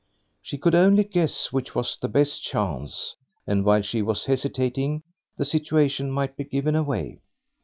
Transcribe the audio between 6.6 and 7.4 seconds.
away.